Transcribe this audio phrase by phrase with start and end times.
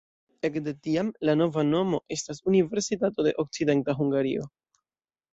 [0.47, 4.47] Ekde tiam la nova nomo estas Universitato de Okcidenta Hungario.